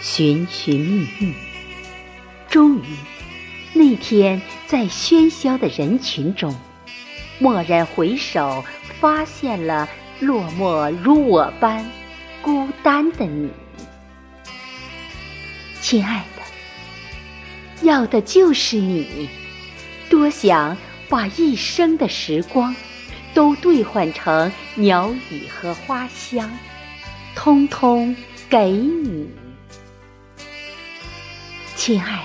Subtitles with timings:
[0.00, 1.34] 寻寻觅觅，
[2.50, 2.96] 终于，
[3.72, 6.54] 那天在喧嚣的人群中，
[7.40, 8.62] 蓦然回首，
[9.00, 9.88] 发现了
[10.20, 11.90] 落寞如我般
[12.42, 13.48] 孤单的你。
[15.80, 19.28] 亲爱的，要的就是你。
[20.22, 20.76] 多想
[21.08, 22.72] 把一生的时光，
[23.34, 26.48] 都兑换成鸟语和花香，
[27.34, 28.14] 通通
[28.48, 29.28] 给你。
[31.74, 32.24] 亲爱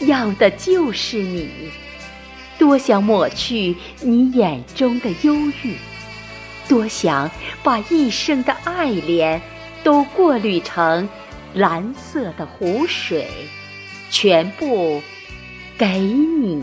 [0.00, 1.48] 的，要的就是你。
[2.58, 5.76] 多想抹去你眼中的忧郁，
[6.66, 7.30] 多想
[7.62, 9.40] 把一生的爱恋
[9.84, 11.08] 都过滤成
[11.54, 13.28] 蓝色的湖水，
[14.10, 15.00] 全部
[15.78, 16.60] 给你。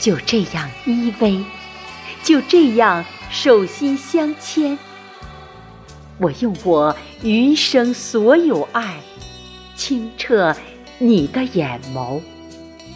[0.00, 1.44] 就这样依偎，
[2.22, 4.76] 就这样手心相牵。
[6.18, 9.00] 我用我余生所有爱，
[9.76, 10.56] 清澈
[10.98, 12.20] 你的眼眸，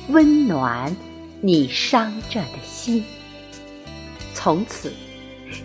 [0.08, 0.96] 温暖
[1.40, 3.04] 你伤着的心。
[4.34, 4.92] 从此，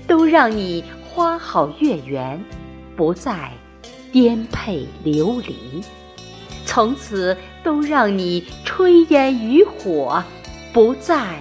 [0.05, 2.44] 都让你花好月圆，
[2.95, 3.52] 不再
[4.11, 5.55] 颠沛流离；
[6.66, 10.23] 从此，都让你炊烟渔火，
[10.73, 11.39] 不再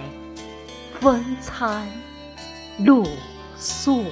[0.99, 1.87] 风餐
[2.79, 3.05] 露
[3.57, 4.03] 宿。